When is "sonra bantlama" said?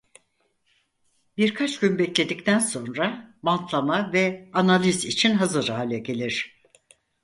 2.59-4.13